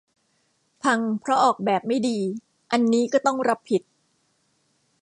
[0.83, 2.17] พังเพราะออกแบบไม่ดี
[2.71, 3.81] อันนี้ก็ต้องรับผิด